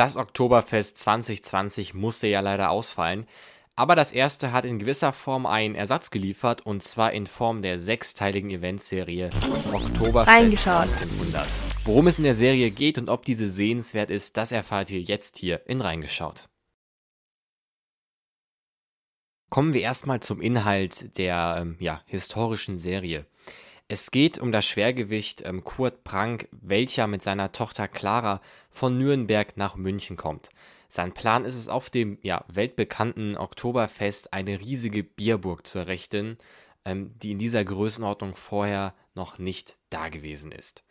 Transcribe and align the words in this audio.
Das 0.00 0.16
Oktoberfest 0.16 0.96
2020 0.96 1.92
musste 1.92 2.26
ja 2.26 2.40
leider 2.40 2.70
ausfallen, 2.70 3.26
aber 3.76 3.94
das 3.94 4.12
erste 4.12 4.50
hat 4.50 4.64
in 4.64 4.78
gewisser 4.78 5.12
Form 5.12 5.44
einen 5.44 5.74
Ersatz 5.74 6.10
geliefert 6.10 6.64
und 6.64 6.82
zwar 6.82 7.12
in 7.12 7.26
Form 7.26 7.60
der 7.60 7.78
sechsteiligen 7.78 8.48
Eventserie 8.48 9.28
Oktoberfest 9.70 10.66
1900. 10.66 11.46
Worum 11.84 12.06
es 12.06 12.16
in 12.16 12.24
der 12.24 12.34
Serie 12.34 12.70
geht 12.70 12.96
und 12.96 13.10
ob 13.10 13.26
diese 13.26 13.50
sehenswert 13.50 14.08
ist, 14.08 14.38
das 14.38 14.52
erfahrt 14.52 14.90
ihr 14.90 15.02
jetzt 15.02 15.36
hier 15.36 15.60
in 15.66 15.82
Reingeschaut. 15.82 16.48
Kommen 19.50 19.74
wir 19.74 19.82
erstmal 19.82 20.20
zum 20.20 20.40
Inhalt 20.40 21.18
der 21.18 21.58
ähm, 21.60 21.76
ja, 21.78 22.00
historischen 22.06 22.78
Serie. 22.78 23.26
Es 23.92 24.12
geht 24.12 24.38
um 24.38 24.52
das 24.52 24.66
Schwergewicht 24.66 25.42
ähm, 25.44 25.64
Kurt 25.64 26.04
Prank, 26.04 26.46
welcher 26.52 27.08
mit 27.08 27.24
seiner 27.24 27.50
Tochter 27.50 27.88
Clara 27.88 28.40
von 28.70 28.96
Nürnberg 28.96 29.56
nach 29.56 29.74
München 29.74 30.16
kommt. 30.16 30.50
Sein 30.88 31.12
Plan 31.12 31.44
ist 31.44 31.56
es, 31.56 31.66
auf 31.66 31.90
dem 31.90 32.16
ja, 32.22 32.44
weltbekannten 32.46 33.36
Oktoberfest 33.36 34.32
eine 34.32 34.60
riesige 34.60 35.02
Bierburg 35.02 35.66
zu 35.66 35.80
errichten, 35.80 36.38
ähm, 36.84 37.18
die 37.18 37.32
in 37.32 37.40
dieser 37.40 37.64
Größenordnung 37.64 38.36
vorher 38.36 38.94
noch 39.16 39.38
nicht 39.38 39.76
da 39.88 40.08
gewesen 40.08 40.52
ist. 40.52 40.84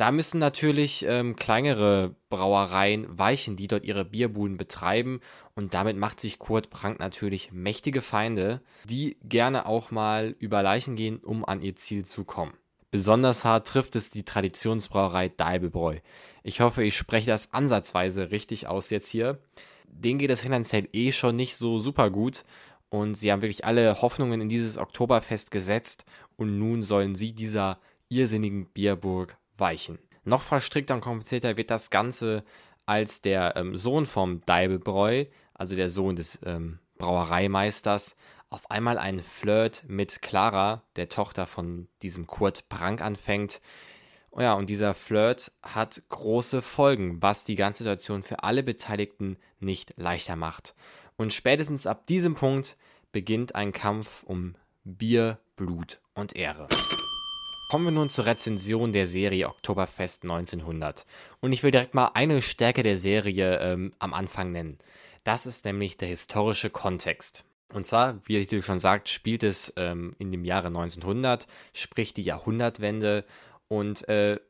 Da 0.00 0.12
müssen 0.12 0.38
natürlich 0.38 1.04
ähm, 1.06 1.36
kleinere 1.36 2.14
Brauereien 2.30 3.18
weichen, 3.18 3.56
die 3.56 3.68
dort 3.68 3.84
ihre 3.84 4.06
Bierbuden 4.06 4.56
betreiben. 4.56 5.20
Und 5.54 5.74
damit 5.74 5.98
macht 5.98 6.20
sich 6.20 6.38
Kurt 6.38 6.70
Prank 6.70 6.98
natürlich 6.98 7.52
mächtige 7.52 8.00
Feinde, 8.00 8.62
die 8.84 9.18
gerne 9.22 9.66
auch 9.66 9.90
mal 9.90 10.34
über 10.38 10.62
Leichen 10.62 10.96
gehen, 10.96 11.18
um 11.18 11.44
an 11.44 11.60
ihr 11.60 11.76
Ziel 11.76 12.06
zu 12.06 12.24
kommen. 12.24 12.54
Besonders 12.90 13.44
hart 13.44 13.68
trifft 13.68 13.94
es 13.94 14.08
die 14.08 14.24
Traditionsbrauerei 14.24 15.28
Deibelbräu. 15.28 15.98
Ich 16.44 16.62
hoffe, 16.62 16.82
ich 16.82 16.96
spreche 16.96 17.26
das 17.26 17.52
ansatzweise 17.52 18.30
richtig 18.30 18.68
aus 18.68 18.88
jetzt 18.88 19.08
hier. 19.10 19.38
Denen 19.86 20.18
geht 20.18 20.30
es 20.30 20.40
finanziell 20.40 20.88
eh 20.94 21.12
schon 21.12 21.36
nicht 21.36 21.56
so 21.56 21.78
super 21.78 22.08
gut 22.08 22.44
und 22.88 23.16
sie 23.16 23.30
haben 23.30 23.42
wirklich 23.42 23.66
alle 23.66 24.00
Hoffnungen 24.00 24.40
in 24.40 24.48
dieses 24.48 24.78
Oktoberfest 24.78 25.50
gesetzt 25.50 26.06
und 26.38 26.58
nun 26.58 26.84
sollen 26.84 27.16
sie 27.16 27.34
dieser 27.34 27.78
irrsinnigen 28.08 28.64
Bierburg 28.64 29.36
weichen. 29.60 29.98
Noch 30.24 30.42
verstrickter 30.42 30.94
und 30.94 31.00
komplizierter 31.00 31.56
wird 31.56 31.70
das 31.70 31.90
Ganze, 31.90 32.44
als 32.86 33.20
der 33.22 33.56
ähm, 33.56 33.76
Sohn 33.76 34.06
vom 34.06 34.44
Deibelbräu, 34.46 35.26
also 35.54 35.76
der 35.76 35.90
Sohn 35.90 36.16
des 36.16 36.38
ähm, 36.44 36.78
Brauereimeisters, 36.98 38.16
auf 38.50 38.70
einmal 38.70 38.98
einen 38.98 39.22
Flirt 39.22 39.84
mit 39.86 40.22
Clara, 40.22 40.82
der 40.96 41.08
Tochter 41.08 41.46
von 41.46 41.88
diesem 42.02 42.26
Kurt 42.26 42.68
Prank, 42.68 43.00
anfängt. 43.00 43.60
Oh 44.32 44.40
ja, 44.40 44.54
und 44.54 44.68
dieser 44.68 44.94
Flirt 44.94 45.52
hat 45.62 46.02
große 46.08 46.62
Folgen, 46.62 47.22
was 47.22 47.44
die 47.44 47.54
ganze 47.54 47.84
Situation 47.84 48.22
für 48.22 48.42
alle 48.42 48.62
Beteiligten 48.62 49.36
nicht 49.60 49.96
leichter 49.96 50.36
macht. 50.36 50.74
Und 51.16 51.32
spätestens 51.32 51.86
ab 51.86 52.06
diesem 52.06 52.34
Punkt 52.34 52.76
beginnt 53.12 53.54
ein 53.54 53.72
Kampf 53.72 54.22
um 54.24 54.54
Bier, 54.84 55.38
Blut 55.56 56.00
und 56.14 56.34
Ehre. 56.34 56.68
Kommen 57.70 57.84
wir 57.84 57.92
nun 57.92 58.10
zur 58.10 58.26
Rezension 58.26 58.92
der 58.92 59.06
Serie 59.06 59.48
Oktoberfest 59.48 60.24
1900. 60.24 61.06
Und 61.38 61.52
ich 61.52 61.62
will 61.62 61.70
direkt 61.70 61.94
mal 61.94 62.10
eine 62.14 62.42
Stärke 62.42 62.82
der 62.82 62.98
Serie 62.98 63.60
ähm, 63.60 63.92
am 64.00 64.12
Anfang 64.12 64.50
nennen. 64.50 64.78
Das 65.22 65.46
ist 65.46 65.64
nämlich 65.64 65.96
der 65.96 66.08
historische 66.08 66.68
Kontext. 66.68 67.44
Und 67.72 67.86
zwar, 67.86 68.18
wie 68.24 68.32
der 68.32 68.42
Titel 68.42 68.62
schon 68.62 68.80
sagt, 68.80 69.08
spielt 69.08 69.44
es 69.44 69.72
ähm, 69.76 70.16
in 70.18 70.32
dem 70.32 70.44
Jahre 70.44 70.66
1900, 70.66 71.46
sprich 71.72 72.12
die 72.12 72.24
Jahrhundertwende. 72.24 73.24
Und 73.68 74.08
äh, 74.08 74.40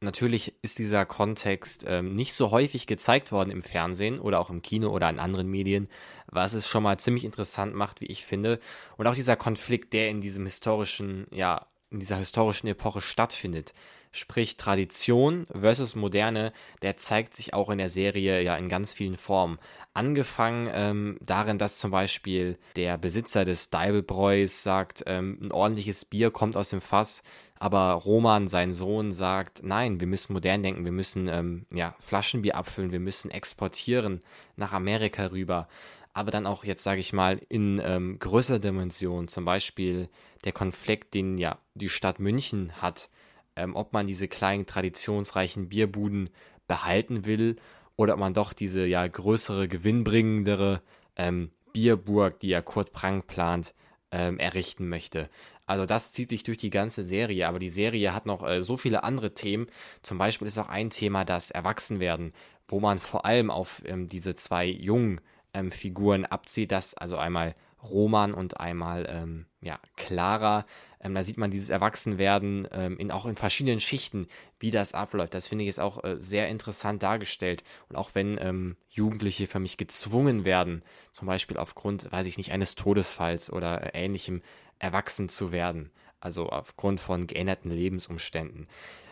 natürlich 0.00 0.54
ist 0.62 0.78
dieser 0.78 1.04
Kontext 1.04 1.84
ähm, 1.84 2.14
nicht 2.14 2.32
so 2.32 2.52
häufig 2.52 2.86
gezeigt 2.86 3.32
worden 3.32 3.50
im 3.50 3.64
Fernsehen 3.64 4.20
oder 4.20 4.38
auch 4.38 4.50
im 4.50 4.62
Kino 4.62 4.90
oder 4.90 5.10
in 5.10 5.18
anderen 5.18 5.48
Medien, 5.48 5.88
was 6.28 6.52
es 6.52 6.68
schon 6.68 6.84
mal 6.84 7.00
ziemlich 7.00 7.24
interessant 7.24 7.74
macht, 7.74 8.00
wie 8.00 8.06
ich 8.06 8.24
finde. 8.24 8.60
Und 8.96 9.08
auch 9.08 9.16
dieser 9.16 9.34
Konflikt, 9.34 9.92
der 9.94 10.10
in 10.10 10.20
diesem 10.20 10.44
historischen, 10.44 11.26
ja, 11.32 11.66
in 11.90 12.00
dieser 12.00 12.16
historischen 12.16 12.68
Epoche 12.68 13.00
stattfindet. 13.00 13.72
Sprich 14.10 14.56
Tradition 14.56 15.46
versus 15.52 15.94
Moderne, 15.94 16.52
der 16.80 16.96
zeigt 16.96 17.36
sich 17.36 17.52
auch 17.52 17.68
in 17.68 17.78
der 17.78 17.90
Serie 17.90 18.40
ja 18.40 18.56
in 18.56 18.70
ganz 18.70 18.94
vielen 18.94 19.18
Formen. 19.18 19.58
Angefangen 19.92 20.70
ähm, 20.72 21.18
darin, 21.20 21.58
dass 21.58 21.78
zum 21.78 21.90
Beispiel 21.90 22.58
der 22.76 22.96
Besitzer 22.96 23.44
des 23.44 23.68
Deibelbräus 23.68 24.62
sagt, 24.62 25.04
ähm, 25.06 25.38
ein 25.42 25.52
ordentliches 25.52 26.06
Bier 26.06 26.30
kommt 26.30 26.56
aus 26.56 26.70
dem 26.70 26.80
Fass, 26.80 27.22
aber 27.58 27.92
Roman, 27.92 28.48
sein 28.48 28.72
Sohn, 28.72 29.12
sagt, 29.12 29.62
nein, 29.62 30.00
wir 30.00 30.06
müssen 30.06 30.32
modern 30.32 30.62
denken, 30.62 30.84
wir 30.84 30.92
müssen 30.92 31.28
ähm, 31.28 31.66
ja, 31.70 31.94
Flaschenbier 32.00 32.56
abfüllen, 32.56 32.92
wir 32.92 33.00
müssen 33.00 33.30
exportieren 33.30 34.22
nach 34.56 34.72
Amerika 34.72 35.26
rüber 35.26 35.68
aber 36.18 36.32
dann 36.32 36.46
auch 36.46 36.64
jetzt, 36.64 36.82
sage 36.82 37.00
ich 37.00 37.12
mal, 37.12 37.40
in 37.48 37.80
ähm, 37.84 38.18
größerer 38.18 38.58
Dimension, 38.58 39.28
zum 39.28 39.44
Beispiel 39.44 40.08
der 40.44 40.50
Konflikt, 40.50 41.14
den 41.14 41.38
ja 41.38 41.58
die 41.74 41.88
Stadt 41.88 42.18
München 42.18 42.72
hat, 42.82 43.08
ähm, 43.54 43.76
ob 43.76 43.92
man 43.92 44.08
diese 44.08 44.26
kleinen 44.26 44.66
traditionsreichen 44.66 45.68
Bierbuden 45.68 46.28
behalten 46.66 47.24
will 47.24 47.54
oder 47.94 48.14
ob 48.14 48.18
man 48.20 48.34
doch 48.34 48.52
diese 48.52 48.84
ja 48.84 49.06
größere, 49.06 49.68
gewinnbringendere 49.68 50.82
ähm, 51.14 51.52
Bierburg, 51.72 52.40
die 52.40 52.48
ja 52.48 52.62
Kurt 52.62 52.92
Prank 52.92 53.28
plant, 53.28 53.72
ähm, 54.10 54.40
errichten 54.40 54.88
möchte. 54.88 55.30
Also 55.66 55.86
das 55.86 56.12
zieht 56.12 56.30
sich 56.30 56.42
durch 56.42 56.58
die 56.58 56.70
ganze 56.70 57.04
Serie, 57.04 57.46
aber 57.46 57.60
die 57.60 57.70
Serie 57.70 58.12
hat 58.12 58.26
noch 58.26 58.44
äh, 58.44 58.62
so 58.62 58.76
viele 58.76 59.04
andere 59.04 59.34
Themen. 59.34 59.68
Zum 60.02 60.18
Beispiel 60.18 60.48
ist 60.48 60.58
auch 60.58 60.68
ein 60.68 60.90
Thema 60.90 61.24
das 61.24 61.52
Erwachsenwerden, 61.52 62.32
wo 62.66 62.80
man 62.80 62.98
vor 62.98 63.24
allem 63.24 63.52
auf 63.52 63.82
ähm, 63.84 64.08
diese 64.08 64.34
zwei 64.34 64.66
jungen 64.66 65.20
ähm, 65.58 65.70
Figuren 65.72 66.24
abzieht, 66.24 66.72
das 66.72 66.94
also 66.94 67.16
einmal 67.16 67.54
Roman 67.82 68.34
und 68.34 68.58
einmal 68.58 69.06
ähm, 69.08 69.46
ja, 69.60 69.78
Clara. 69.96 70.66
Ähm, 71.00 71.14
da 71.14 71.22
sieht 71.22 71.36
man 71.36 71.50
dieses 71.50 71.68
Erwachsenwerden 71.68 72.66
ähm, 72.72 72.98
in, 72.98 73.10
auch 73.12 73.26
in 73.26 73.36
verschiedenen 73.36 73.80
Schichten, 73.80 74.26
wie 74.58 74.70
das 74.70 74.94
abläuft. 74.94 75.34
Das 75.34 75.46
finde 75.46 75.62
ich 75.62 75.68
jetzt 75.68 75.80
auch 75.80 76.02
äh, 76.02 76.16
sehr 76.18 76.48
interessant 76.48 77.02
dargestellt. 77.02 77.62
Und 77.88 77.96
auch 77.96 78.10
wenn 78.14 78.36
ähm, 78.40 78.76
Jugendliche 78.88 79.46
für 79.46 79.60
mich 79.60 79.76
gezwungen 79.76 80.44
werden, 80.44 80.82
zum 81.12 81.26
Beispiel 81.26 81.56
aufgrund, 81.56 82.10
weiß 82.10 82.26
ich 82.26 82.36
nicht, 82.36 82.50
eines 82.50 82.74
Todesfalls 82.74 83.52
oder 83.52 83.94
äh, 83.94 84.04
ähnlichem, 84.04 84.42
erwachsen 84.80 85.28
zu 85.28 85.52
werden. 85.52 85.90
Also 86.20 86.48
aufgrund 86.48 87.00
von 87.00 87.28
geänderten 87.28 87.70
Lebensumständen. 87.70 88.66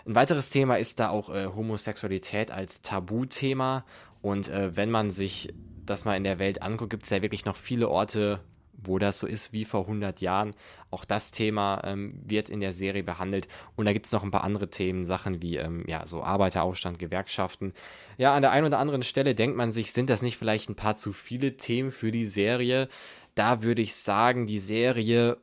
Ein 0.06 0.14
weiteres 0.16 0.50
Thema 0.50 0.76
ist 0.76 0.98
da 0.98 1.10
auch 1.10 1.28
äh, 1.28 1.46
Homosexualität 1.46 2.50
als 2.50 2.82
Tabuthema. 2.82 3.84
Und 4.26 4.48
äh, 4.48 4.76
wenn 4.76 4.90
man 4.90 5.12
sich 5.12 5.54
das 5.84 6.04
mal 6.04 6.16
in 6.16 6.24
der 6.24 6.40
Welt 6.40 6.60
anguckt, 6.60 6.90
gibt 6.90 7.04
es 7.04 7.10
ja 7.10 7.22
wirklich 7.22 7.44
noch 7.44 7.54
viele 7.54 7.88
Orte, 7.88 8.40
wo 8.72 8.98
das 8.98 9.18
so 9.18 9.26
ist 9.28 9.52
wie 9.52 9.64
vor 9.64 9.82
100 9.82 10.20
Jahren. 10.20 10.52
Auch 10.90 11.04
das 11.04 11.30
Thema 11.30 11.80
ähm, 11.84 12.12
wird 12.26 12.48
in 12.48 12.58
der 12.58 12.72
Serie 12.72 13.04
behandelt. 13.04 13.46
Und 13.76 13.84
da 13.84 13.92
gibt 13.92 14.06
es 14.06 14.10
noch 14.10 14.24
ein 14.24 14.32
paar 14.32 14.42
andere 14.42 14.68
Themen, 14.68 15.04
Sachen 15.04 15.42
wie 15.42 15.58
ähm, 15.58 15.84
ja, 15.86 16.08
so 16.08 16.24
Arbeiteraufstand, 16.24 16.98
Gewerkschaften. 16.98 17.72
Ja, 18.18 18.34
an 18.34 18.42
der 18.42 18.50
einen 18.50 18.66
oder 18.66 18.80
anderen 18.80 19.04
Stelle 19.04 19.36
denkt 19.36 19.56
man 19.56 19.70
sich, 19.70 19.92
sind 19.92 20.10
das 20.10 20.22
nicht 20.22 20.38
vielleicht 20.38 20.68
ein 20.70 20.74
paar 20.74 20.96
zu 20.96 21.12
viele 21.12 21.56
Themen 21.56 21.92
für 21.92 22.10
die 22.10 22.26
Serie? 22.26 22.88
Da 23.36 23.62
würde 23.62 23.82
ich 23.82 23.94
sagen, 23.94 24.46
die 24.46 24.58
Serie 24.58 25.36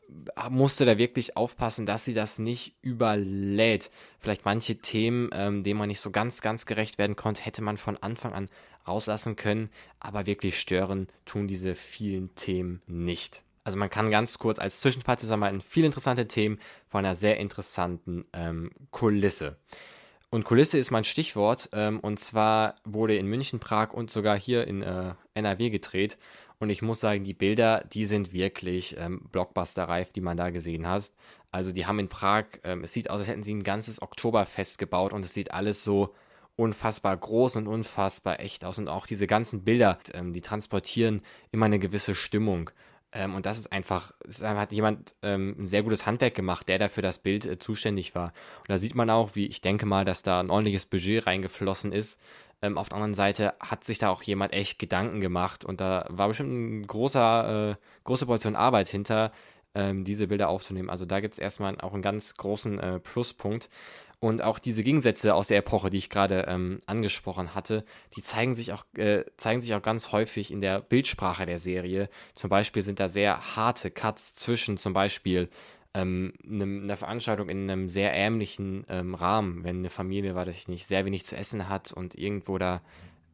musste 0.50 0.84
da 0.84 0.98
wirklich 0.98 1.38
aufpassen, 1.38 1.86
dass 1.86 2.04
sie 2.04 2.16
das 2.16 2.40
nicht 2.40 2.76
überlädt. 2.82 3.92
Vielleicht 4.20 4.46
manche 4.46 4.80
Themen, 4.80 5.30
ähm, 5.32 5.64
denen 5.64 5.78
man 5.78 5.90
nicht 5.90 6.00
so 6.00 6.10
ganz, 6.10 6.42
ganz 6.42 6.66
gerecht 6.66 6.98
werden 6.98 7.16
konnte, 7.16 7.44
hätte 7.44 7.62
man 7.62 7.78
von 7.78 7.96
Anfang 7.98 8.34
an 8.34 8.50
rauslassen 8.88 9.36
können, 9.36 9.70
aber 10.00 10.26
wirklich 10.26 10.60
stören 10.60 11.08
tun 11.26 11.48
diese 11.48 11.76
vielen 11.76 12.34
Themen 12.34 12.82
nicht. 12.88 13.44
Also 13.64 13.78
man 13.78 13.92
kann 13.92 14.10
ganz 14.10 14.40
kurz 14.40 14.58
als 14.58 14.80
Zwischenfazit 14.80 15.30
sagen, 15.30 15.62
viele 15.62 15.86
interessante 15.86 16.28
Themen 16.28 16.60
von 16.90 17.06
einer 17.06 17.16
sehr 17.16 17.38
interessanten 17.38 18.26
ähm, 18.34 18.72
Kulisse. 18.90 19.58
Und 20.34 20.46
Kulisse 20.46 20.80
ist 20.80 20.90
mein 20.90 21.04
Stichwort. 21.04 21.70
Ähm, 21.74 22.00
und 22.00 22.20
zwar 22.20 22.78
wurde 22.86 23.16
in 23.16 23.28
München, 23.28 23.60
Prag 23.60 23.94
und 23.94 24.10
sogar 24.10 24.36
hier 24.36 24.68
in 24.68 24.82
äh, 24.82 25.14
NRW 25.36 25.70
gedreht. 25.70 26.18
Und 26.58 26.72
ich 26.72 26.82
muss 26.82 27.02
sagen, 27.02 27.24
die 27.24 27.36
Bilder, 27.36 27.86
die 27.94 28.08
sind 28.08 28.34
wirklich 28.34 28.98
ähm, 28.98 29.30
Blockbuster-reif, 29.32 30.12
die 30.12 30.22
man 30.22 30.36
da 30.36 30.50
gesehen 30.50 30.88
hat. 30.88 31.12
Also 31.52 31.72
die 31.72 31.86
haben 31.86 32.00
in 32.00 32.10
Prag, 32.10 32.46
ähm, 32.64 32.84
es 32.84 32.94
sieht 32.94 33.12
aus, 33.12 33.20
als 33.20 33.28
hätten 33.28 33.44
sie 33.44 33.54
ein 33.54 33.62
ganzes 33.62 34.02
Oktoberfest 34.02 34.80
gebaut 34.80 35.14
und 35.14 35.24
es 35.24 35.36
sieht 35.36 35.52
alles 35.52 35.84
so 35.84 36.16
unfassbar 36.56 37.16
groß 37.16 37.58
und 37.58 37.68
unfassbar 37.68 38.40
echt 38.40 38.66
aus. 38.66 38.80
Und 38.80 38.88
auch 38.88 39.06
diese 39.06 39.28
ganzen 39.28 39.64
Bilder, 39.64 40.00
ähm, 40.16 40.34
die 40.34 40.42
transportieren 40.42 41.22
immer 41.52 41.68
eine 41.68 41.78
gewisse 41.78 42.16
Stimmung. 42.16 42.72
Ähm, 43.14 43.36
und 43.36 43.46
das 43.46 43.60
ist 43.60 43.72
einfach, 43.72 44.14
es 44.28 44.42
hat 44.42 44.72
jemand 44.72 45.16
ähm, 45.22 45.56
ein 45.60 45.68
sehr 45.68 45.84
gutes 45.84 46.06
Handwerk 46.06 46.36
gemacht, 46.36 46.68
der 46.68 46.80
dafür 46.80 47.04
das 47.04 47.20
Bild 47.20 47.46
äh, 47.46 47.60
zuständig 47.60 48.16
war. 48.16 48.34
Und 48.62 48.70
da 48.70 48.78
sieht 48.78 48.96
man 48.96 49.10
auch, 49.10 49.36
wie 49.36 49.46
ich 49.48 49.62
denke 49.62 49.86
mal, 49.86 50.06
dass 50.06 50.24
da 50.24 50.40
ein 50.40 50.50
ordentliches 50.50 50.86
Budget 50.86 51.28
reingeflossen 51.28 51.92
ist. 51.92 52.20
Ähm, 52.62 52.78
auf 52.78 52.90
der 52.90 52.96
anderen 52.96 53.14
Seite 53.14 53.54
hat 53.60 53.84
sich 53.84 54.00
da 54.00 54.10
auch 54.10 54.24
jemand 54.24 54.54
echt 54.54 54.80
Gedanken 54.80 55.22
gemacht 55.22 55.66
und 55.66 55.82
da 55.82 56.06
war 56.10 56.28
bestimmt 56.28 56.52
ein 56.54 56.88
großer, 56.88 57.72
äh, 57.72 57.76
große 58.06 58.26
Portion 58.26 58.56
Arbeit 58.56 58.88
hinter, 58.88 59.32
ähm, 59.76 60.06
diese 60.06 60.28
Bilder 60.28 60.50
aufzunehmen. 60.50 60.90
Also 60.90 61.06
da 61.06 61.20
gibt 61.20 61.34
es 61.34 61.40
erstmal 61.40 61.80
auch 61.82 61.94
einen 61.94 62.02
ganz 62.02 62.36
großen 62.36 62.80
äh, 62.80 63.00
Pluspunkt. 63.00 63.70
Und 64.24 64.42
auch 64.42 64.58
diese 64.58 64.84
Gegensätze 64.84 65.36
aus 65.36 65.48
der 65.48 65.58
Epoche, 65.58 65.90
die 65.90 65.98
ich 65.98 66.10
gerade 66.10 66.46
ähm, 66.48 66.82
angesprochen 66.86 67.54
hatte, 67.54 67.84
die 68.16 68.22
zeigen 68.22 68.56
sich, 68.56 68.72
auch, 68.72 68.86
äh, 68.96 69.26
zeigen 69.36 69.60
sich 69.60 69.74
auch 69.76 69.82
ganz 69.82 70.14
häufig 70.14 70.50
in 70.50 70.62
der 70.62 70.80
Bildsprache 70.80 71.46
der 71.46 71.60
Serie. 71.60 72.08
Zum 72.34 72.50
Beispiel 72.50 72.84
sind 72.84 73.02
da 73.02 73.10
sehr 73.10 73.58
harte 73.58 73.92
Cuts 73.92 74.34
zwischen 74.34 74.78
zum 74.78 74.94
Beispiel 74.94 75.50
ähm, 75.94 76.32
einer 76.50 76.96
Veranstaltung 76.96 77.50
in 77.50 77.70
einem 77.70 77.90
sehr 77.90 78.14
ärmlichen 78.14 78.86
ähm, 78.88 79.14
Rahmen, 79.14 79.66
wenn 79.66 79.80
eine 79.80 79.90
Familie, 79.90 80.36
weiß 80.36 80.56
ich 80.56 80.70
nicht, 80.70 80.88
sehr 80.88 81.04
wenig 81.04 81.26
zu 81.26 81.36
essen 81.36 81.68
hat 81.68 81.92
und 81.92 82.16
irgendwo 82.16 82.58
da 82.58 82.82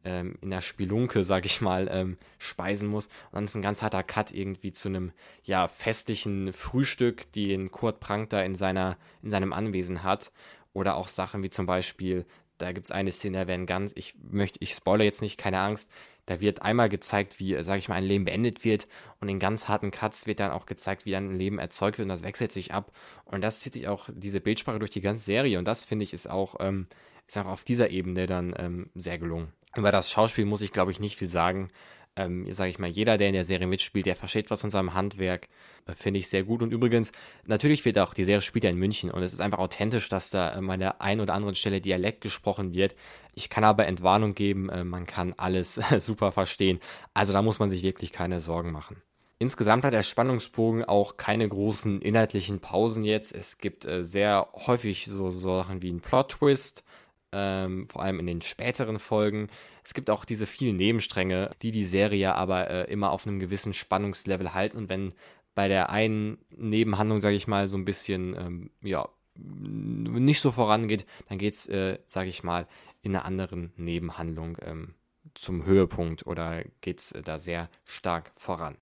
ähm, 0.04 0.38
in 0.40 0.50
der 0.50 0.60
Spelunke, 0.60 1.24
sag 1.24 1.44
ich 1.44 1.60
mal, 1.60 1.88
ähm, 1.90 2.16
speisen 2.38 2.88
muss. 2.88 3.06
Und 3.06 3.34
dann 3.34 3.44
ist 3.44 3.54
ein 3.54 3.62
ganz 3.62 3.82
harter 3.82 4.02
Cut 4.02 4.32
irgendwie 4.32 4.72
zu 4.72 4.88
einem 4.88 5.12
ja 5.44 5.68
festlichen 5.68 6.52
Frühstück, 6.52 7.30
die 7.32 7.52
in 7.52 7.70
Kurt 7.70 8.00
Prank 8.00 8.30
da 8.30 8.42
in 8.42 8.54
seiner 8.54 8.96
in 9.22 9.30
seinem 9.30 9.52
Anwesen 9.52 10.02
hat. 10.02 10.32
Oder 10.72 10.96
auch 10.96 11.08
Sachen 11.08 11.42
wie 11.42 11.50
zum 11.50 11.66
Beispiel, 11.66 12.26
da 12.58 12.72
gibt 12.72 12.86
es 12.86 12.90
eine 12.90 13.12
Szene, 13.12 13.38
da 13.38 13.46
werden 13.48 13.66
ganz, 13.66 13.92
ich 13.94 14.14
möchte, 14.22 14.58
ich 14.62 14.74
spoilere 14.74 15.04
jetzt 15.04 15.22
nicht, 15.22 15.38
keine 15.38 15.60
Angst, 15.60 15.90
da 16.26 16.40
wird 16.40 16.62
einmal 16.62 16.88
gezeigt, 16.88 17.40
wie, 17.40 17.60
sage 17.62 17.78
ich 17.78 17.88
mal, 17.88 17.96
ein 17.96 18.04
Leben 18.04 18.24
beendet 18.24 18.64
wird 18.64 18.86
und 19.20 19.28
in 19.28 19.40
ganz 19.40 19.66
harten 19.66 19.90
Cuts 19.90 20.26
wird 20.26 20.38
dann 20.38 20.52
auch 20.52 20.66
gezeigt, 20.66 21.04
wie 21.04 21.10
dann 21.10 21.30
ein 21.30 21.36
Leben 21.36 21.58
erzeugt 21.58 21.98
wird 21.98 22.04
und 22.04 22.10
das 22.10 22.22
wechselt 22.22 22.52
sich 22.52 22.72
ab. 22.72 22.92
Und 23.24 23.42
das 23.42 23.60
zieht 23.60 23.72
sich 23.72 23.88
auch 23.88 24.08
diese 24.12 24.40
Bildsprache 24.40 24.78
durch 24.78 24.92
die 24.92 25.00
ganze 25.00 25.24
Serie 25.24 25.58
und 25.58 25.64
das 25.64 25.84
finde 25.84 26.04
ich 26.04 26.12
ist 26.12 26.30
auch, 26.30 26.56
ähm, 26.60 26.86
ist 27.26 27.36
auch 27.38 27.46
auf 27.46 27.64
dieser 27.64 27.90
Ebene 27.90 28.26
dann 28.26 28.54
ähm, 28.58 28.90
sehr 28.94 29.18
gelungen. 29.18 29.52
Über 29.76 29.90
das 29.90 30.10
Schauspiel 30.10 30.44
muss 30.44 30.62
ich, 30.62 30.72
glaube 30.72 30.92
ich, 30.92 31.00
nicht 31.00 31.16
viel 31.16 31.28
sagen 31.28 31.70
ähm, 32.16 32.52
sage 32.52 32.70
ich 32.70 32.78
mal, 32.78 32.88
jeder, 32.88 33.16
der 33.18 33.28
in 33.28 33.34
der 33.34 33.44
Serie 33.44 33.66
mitspielt, 33.66 34.06
der 34.06 34.16
versteht 34.16 34.50
was 34.50 34.60
von 34.60 34.70
seinem 34.70 34.94
Handwerk, 34.94 35.48
äh, 35.86 35.94
finde 35.94 36.18
ich 36.20 36.28
sehr 36.28 36.44
gut. 36.44 36.62
Und 36.62 36.72
übrigens, 36.72 37.12
natürlich 37.46 37.84
wird 37.84 37.98
auch, 37.98 38.14
die 38.14 38.24
Serie 38.24 38.42
spielt 38.42 38.64
ja 38.64 38.70
in 38.70 38.76
München 38.76 39.10
und 39.10 39.22
es 39.22 39.32
ist 39.32 39.40
einfach 39.40 39.58
authentisch, 39.58 40.08
dass 40.08 40.30
da 40.30 40.52
äh, 40.52 40.70
an 40.70 40.80
der 40.80 41.00
einen 41.00 41.20
oder 41.20 41.34
anderen 41.34 41.54
Stelle 41.54 41.80
Dialekt 41.80 42.20
gesprochen 42.20 42.74
wird. 42.74 42.94
Ich 43.34 43.48
kann 43.48 43.64
aber 43.64 43.86
Entwarnung 43.86 44.34
geben, 44.34 44.68
äh, 44.68 44.84
man 44.84 45.06
kann 45.06 45.34
alles 45.36 45.74
super 45.98 46.32
verstehen. 46.32 46.80
Also 47.14 47.32
da 47.32 47.42
muss 47.42 47.58
man 47.58 47.70
sich 47.70 47.82
wirklich 47.82 48.12
keine 48.12 48.40
Sorgen 48.40 48.72
machen. 48.72 49.02
Insgesamt 49.42 49.84
hat 49.84 49.94
der 49.94 50.02
Spannungsbogen 50.02 50.84
auch 50.84 51.16
keine 51.16 51.48
großen 51.48 52.02
inhaltlichen 52.02 52.60
Pausen 52.60 53.04
jetzt. 53.04 53.34
Es 53.34 53.56
gibt 53.56 53.86
äh, 53.86 54.04
sehr 54.04 54.48
häufig 54.66 55.06
so, 55.06 55.30
so 55.30 55.56
Sachen 55.56 55.80
wie 55.80 55.90
ein 55.90 56.00
Plot-Twist, 56.00 56.84
ähm, 57.32 57.88
vor 57.88 58.02
allem 58.02 58.20
in 58.20 58.26
den 58.26 58.42
späteren 58.42 58.98
Folgen. 58.98 59.48
Es 59.84 59.94
gibt 59.94 60.10
auch 60.10 60.24
diese 60.24 60.46
vielen 60.46 60.76
Nebenstränge, 60.76 61.50
die 61.62 61.70
die 61.70 61.84
Serie 61.84 62.34
aber 62.34 62.70
äh, 62.70 62.92
immer 62.92 63.10
auf 63.10 63.26
einem 63.26 63.38
gewissen 63.38 63.74
Spannungslevel 63.74 64.54
halten. 64.54 64.76
Und 64.76 64.88
wenn 64.88 65.12
bei 65.54 65.68
der 65.68 65.90
einen 65.90 66.38
Nebenhandlung, 66.50 67.20
sage 67.20 67.36
ich 67.36 67.46
mal, 67.46 67.68
so 67.68 67.76
ein 67.76 67.84
bisschen, 67.84 68.34
ähm, 68.36 68.70
ja, 68.82 69.08
nicht 69.36 70.40
so 70.40 70.50
vorangeht, 70.52 71.06
dann 71.28 71.38
geht 71.38 71.54
es, 71.54 71.66
äh, 71.66 71.98
sage 72.06 72.28
ich 72.28 72.42
mal, 72.42 72.66
in 73.02 73.14
einer 73.14 73.24
anderen 73.24 73.72
Nebenhandlung 73.76 74.58
ähm, 74.62 74.94
zum 75.34 75.64
Höhepunkt 75.64 76.26
oder 76.26 76.64
geht 76.80 77.00
es 77.00 77.12
äh, 77.12 77.22
da 77.22 77.38
sehr 77.38 77.70
stark 77.84 78.32
voran. 78.36 78.76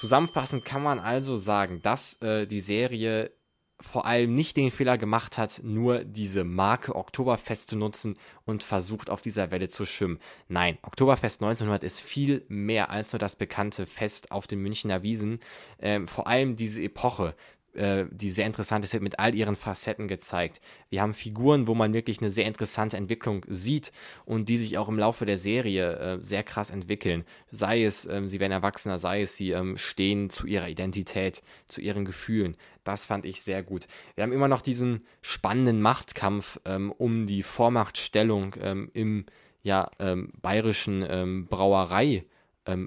Zusammenfassend 0.00 0.64
kann 0.64 0.82
man 0.82 0.98
also 0.98 1.36
sagen, 1.36 1.82
dass 1.82 2.20
äh, 2.22 2.46
die 2.46 2.60
Serie 2.60 3.32
vor 3.80 4.06
allem 4.06 4.34
nicht 4.34 4.56
den 4.56 4.70
Fehler 4.70 4.98
gemacht 4.98 5.38
hat, 5.38 5.60
nur 5.64 6.04
diese 6.04 6.44
Marke 6.44 6.94
Oktoberfest 6.94 7.68
zu 7.68 7.76
nutzen 7.76 8.16
und 8.44 8.62
versucht 8.62 9.10
auf 9.10 9.22
dieser 9.22 9.50
Welle 9.50 9.68
zu 9.68 9.84
schwimmen. 9.84 10.18
Nein, 10.48 10.78
Oktoberfest 10.82 11.42
1900 11.42 11.82
ist 11.84 12.00
viel 12.00 12.44
mehr 12.48 12.90
als 12.90 13.12
nur 13.12 13.18
das 13.18 13.36
bekannte 13.36 13.86
Fest 13.86 14.30
auf 14.32 14.46
den 14.46 14.60
Münchner 14.60 15.02
Wiesen. 15.02 15.40
Ähm, 15.80 16.08
vor 16.08 16.26
allem 16.26 16.56
diese 16.56 16.82
Epoche 16.82 17.34
die 17.74 18.30
sehr 18.30 18.46
interessant 18.46 18.84
ist, 18.84 19.00
mit 19.00 19.18
all 19.20 19.34
ihren 19.34 19.54
Facetten 19.54 20.08
gezeigt. 20.08 20.60
Wir 20.88 21.02
haben 21.02 21.14
Figuren, 21.14 21.68
wo 21.68 21.74
man 21.74 21.92
wirklich 21.92 22.20
eine 22.20 22.30
sehr 22.30 22.46
interessante 22.46 22.96
Entwicklung 22.96 23.46
sieht 23.48 23.92
und 24.24 24.48
die 24.48 24.58
sich 24.58 24.76
auch 24.78 24.88
im 24.88 24.98
Laufe 24.98 25.24
der 25.26 25.38
Serie 25.38 25.96
äh, 25.96 26.18
sehr 26.20 26.42
krass 26.42 26.70
entwickeln. 26.70 27.24
Sei 27.50 27.84
es, 27.84 28.06
ähm, 28.06 28.26
sie 28.26 28.40
werden 28.40 28.52
erwachsener, 28.52 28.98
sei 28.98 29.22
es, 29.22 29.36
sie 29.36 29.52
ähm, 29.52 29.76
stehen 29.76 30.30
zu 30.30 30.46
ihrer 30.46 30.68
Identität, 30.68 31.42
zu 31.66 31.80
ihren 31.80 32.04
Gefühlen. 32.04 32.56
Das 32.84 33.06
fand 33.06 33.24
ich 33.24 33.42
sehr 33.42 33.62
gut. 33.62 33.86
Wir 34.14 34.24
haben 34.24 34.32
immer 34.32 34.48
noch 34.48 34.62
diesen 34.62 35.06
spannenden 35.22 35.80
Machtkampf 35.80 36.60
ähm, 36.64 36.92
um 36.92 37.26
die 37.26 37.42
Vormachtstellung 37.42 38.56
ähm, 38.60 38.90
im 38.94 39.26
ja, 39.62 39.90
ähm, 39.98 40.32
bayerischen 40.40 41.04
ähm, 41.08 41.46
Brauerei. 41.46 42.24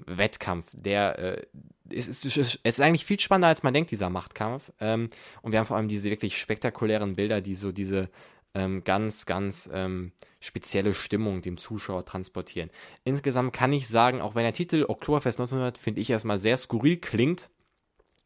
Wettkampf, 0.06 0.70
der 0.72 1.18
äh, 1.18 1.42
es 1.90 2.08
ist, 2.08 2.24
es 2.36 2.58
ist 2.62 2.80
eigentlich 2.80 3.04
viel 3.04 3.20
spannender, 3.20 3.48
als 3.48 3.62
man 3.62 3.74
denkt, 3.74 3.90
dieser 3.90 4.10
Machtkampf. 4.10 4.72
Ähm, 4.80 5.10
und 5.42 5.52
wir 5.52 5.58
haben 5.58 5.66
vor 5.66 5.76
allem 5.76 5.88
diese 5.88 6.10
wirklich 6.10 6.38
spektakulären 6.38 7.14
Bilder, 7.14 7.40
die 7.40 7.54
so 7.54 7.72
diese 7.72 8.08
ähm, 8.54 8.84
ganz, 8.84 9.26
ganz 9.26 9.68
ähm, 9.72 10.12
spezielle 10.40 10.94
Stimmung 10.94 11.42
dem 11.42 11.58
Zuschauer 11.58 12.04
transportieren. 12.04 12.70
Insgesamt 13.04 13.52
kann 13.52 13.72
ich 13.72 13.88
sagen, 13.88 14.20
auch 14.20 14.34
wenn 14.34 14.44
der 14.44 14.52
Titel 14.52 14.84
Oktoberfest 14.88 15.38
1900, 15.40 15.78
finde 15.78 16.00
ich 16.00 16.10
erstmal 16.10 16.38
sehr 16.38 16.56
skurril 16.56 16.98
klingt, 16.98 17.50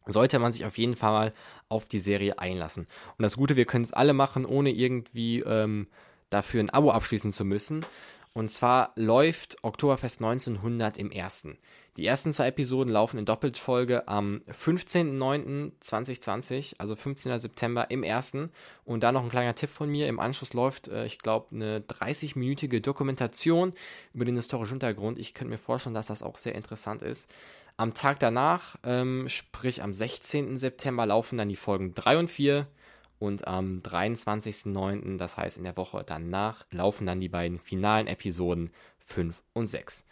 sollte 0.07 0.39
man 0.39 0.53
sich 0.53 0.65
auf 0.65 0.79
jeden 0.79 0.97
Fall 0.97 1.13
mal 1.13 1.35
auf 1.69 1.87
die 1.87 2.01
Serie 2.01 2.39
einlassen. 2.39 2.87
Und 3.17 3.23
das 3.23 3.37
Gute, 3.37 3.57
wir 3.57 3.67
können 3.67 3.85
es 3.85 3.93
alle 3.93 4.15
machen, 4.15 4.45
ohne 4.45 4.71
irgendwie 4.71 5.41
ähm, 5.41 5.87
dafür 6.31 6.61
ein 6.61 6.71
Abo 6.71 6.91
abschließen 6.91 7.33
zu 7.33 7.45
müssen. 7.45 7.85
Und 8.33 8.51
zwar 8.51 8.93
läuft 8.95 9.57
Oktoberfest 9.63 10.21
1900 10.21 10.99
im 10.99 11.11
ersten. 11.11 11.59
Die 11.99 12.07
ersten 12.07 12.33
zwei 12.33 12.47
Episoden 12.47 12.91
laufen 12.93 13.19
in 13.19 13.25
Doppelfolge 13.25 14.07
am 14.07 14.43
15.09.2020, 14.49 16.77
also 16.79 16.95
15. 16.95 17.37
September 17.41 17.91
im 17.91 18.05
ersten. 18.05 18.53
Und 18.85 19.03
da 19.03 19.11
noch 19.11 19.25
ein 19.25 19.31
kleiner 19.31 19.57
Tipp 19.57 19.71
von 19.71 19.91
mir. 19.91 20.07
Im 20.07 20.21
Anschluss 20.21 20.53
läuft, 20.53 20.87
äh, 20.87 21.07
ich 21.07 21.19
glaube, 21.19 21.49
eine 21.53 21.81
30-minütige 21.81 22.81
Dokumentation 22.81 23.73
über 24.15 24.25
den 24.25 24.37
historischen 24.37 24.75
Hintergrund. 24.75 25.19
Ich 25.19 25.35
könnte 25.35 25.51
mir 25.51 25.59
vorstellen, 25.59 25.95
dass 25.95 26.07
das 26.07 26.23
auch 26.23 26.39
sehr 26.39 26.55
interessant 26.55 27.03
ist. 27.03 27.29
Am 27.77 27.95
Tag 27.95 28.21
danach, 28.21 28.77
ähm, 28.85 29.29
sprich 29.29 29.83
am 29.83 29.93
16. 29.93 30.57
September, 30.57 31.05
laufen 31.05 31.37
dann 31.37 31.49
die 31.49 31.57
Folgen 31.57 31.95
3 31.95 32.19
und 32.19 32.31
4 32.31 32.69
und 33.19 33.47
am 33.47 33.81
23.09., 33.81 35.17
das 35.17 35.37
heißt 35.37 35.59
in 35.59 35.65
der 35.65 35.77
Woche 35.77 36.05
danach, 36.07 36.67
laufen 36.71 37.07
dann 37.07 37.21
die 37.21 37.29
beiden 37.29 37.59
finalen 37.59 38.07
Episoden 38.07 38.71
5 39.07 39.43
und 39.53 39.67
6. 39.69 40.05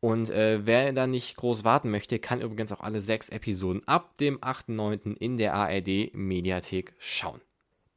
Und 0.00 0.30
äh, 0.30 0.64
wer 0.64 0.92
da 0.92 1.06
nicht 1.06 1.36
groß 1.36 1.64
warten 1.64 1.90
möchte, 1.90 2.18
kann 2.18 2.40
übrigens 2.40 2.72
auch 2.72 2.80
alle 2.80 3.02
sechs 3.02 3.28
Episoden 3.28 3.86
ab 3.86 4.16
dem 4.18 4.38
8.9. 4.38 5.16
in 5.16 5.36
der 5.36 5.54
ARD 5.54 6.14
Mediathek 6.14 6.94
schauen. 6.98 7.40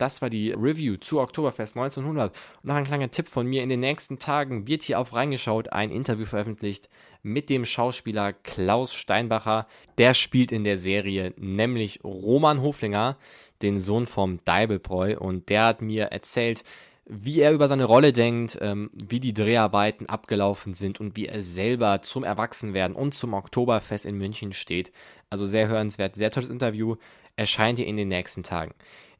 Das 0.03 0.21
war 0.21 0.29
die 0.29 0.51
Review 0.51 0.97
zu 0.97 1.21
Oktoberfest 1.21 1.77
1900. 1.77 2.33
Und 2.61 2.67
noch 2.67 2.75
ein 2.75 2.83
kleiner 2.83 3.09
Tipp 3.09 3.29
von 3.29 3.47
mir. 3.47 3.63
In 3.63 3.69
den 3.69 3.79
nächsten 3.79 4.19
Tagen 4.19 4.67
wird 4.67 4.83
hier 4.83 4.99
auf 4.99 5.13
Reingeschaut 5.13 5.71
ein 5.71 5.89
Interview 5.89 6.25
veröffentlicht 6.25 6.89
mit 7.21 7.49
dem 7.49 7.63
Schauspieler 7.63 8.33
Klaus 8.33 8.93
Steinbacher. 8.93 9.65
Der 9.97 10.13
spielt 10.13 10.51
in 10.51 10.65
der 10.65 10.77
Serie 10.77 11.33
nämlich 11.37 12.01
Roman 12.03 12.61
Hoflinger, 12.61 13.15
den 13.61 13.79
Sohn 13.79 14.05
vom 14.05 14.43
Deibelbräu. 14.43 15.17
Und 15.17 15.47
der 15.47 15.67
hat 15.67 15.81
mir 15.81 16.07
erzählt, 16.07 16.65
wie 17.05 17.39
er 17.39 17.53
über 17.53 17.69
seine 17.69 17.85
Rolle 17.85 18.11
denkt, 18.11 18.57
ähm, 18.59 18.89
wie 18.93 19.21
die 19.21 19.33
Dreharbeiten 19.33 20.07
abgelaufen 20.07 20.73
sind 20.73 20.99
und 20.99 21.15
wie 21.15 21.27
er 21.27 21.43
selber 21.43 22.01
zum 22.01 22.25
Erwachsenwerden 22.25 22.97
und 22.97 23.13
zum 23.13 23.33
Oktoberfest 23.33 24.05
in 24.05 24.17
München 24.17 24.51
steht. 24.51 24.91
Also 25.29 25.45
sehr 25.45 25.69
hörenswert, 25.69 26.15
sehr 26.15 26.29
tolles 26.29 26.49
Interview. 26.49 26.97
Erscheint 27.37 27.79
hier 27.79 27.87
in 27.87 27.95
den 27.95 28.09
nächsten 28.09 28.43
Tagen. 28.43 28.73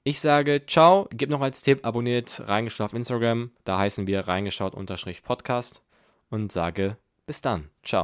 Ich 0.06 0.20
sage 0.20 0.66
ciao, 0.68 1.08
gib 1.12 1.30
noch 1.30 1.40
als 1.40 1.62
Tipp, 1.62 1.86
abonniert 1.86 2.44
reingeschaut 2.46 2.88
auf 2.88 2.94
Instagram, 2.94 3.52
da 3.64 3.78
heißen 3.78 4.06
wir 4.06 4.28
reingeschaut-podcast 4.28 5.82
und 6.30 6.52
sage 6.52 6.98
bis 7.26 7.40
dann. 7.40 7.70
Ciao. 7.84 8.04